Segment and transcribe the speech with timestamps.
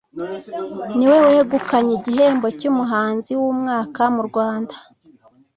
[0.97, 4.75] ni we wegukanye igihembo cy’umuhanzi w’umwaka mu Rwanda